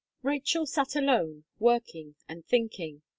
[0.23, 3.03] Rachel sat alone, working and thinking.